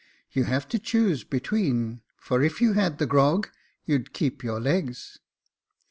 [0.31, 3.49] You have to choose between— for if you had tlie grog,
[3.85, 5.19] you'd keep your legs."